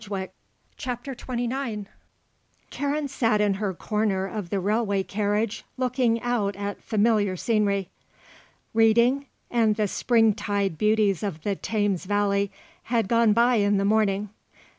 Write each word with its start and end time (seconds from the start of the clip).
PART 0.03 0.23
II 0.23 0.29
CHAPTER 0.77 1.13
XXIX 1.13 1.85
Karen 2.71 3.07
sat 3.07 3.39
in 3.39 3.53
her 3.53 3.71
corner 3.75 4.25
of 4.25 4.49
the 4.49 4.59
railway 4.59 5.03
carriage 5.03 5.63
looking 5.77 6.19
out 6.23 6.55
at 6.55 6.81
familiar 6.81 7.37
scenery. 7.37 7.91
Reading 8.73 9.27
and 9.51 9.75
the 9.75 9.87
spring 9.87 10.33
tide 10.33 10.75
beauties 10.79 11.21
of 11.21 11.43
the 11.43 11.55
Thames 11.55 12.05
valley 12.05 12.51
had 12.85 13.07
gone 13.07 13.33
by 13.33 13.57
in 13.57 13.77
the 13.77 13.85
morning. 13.85 14.29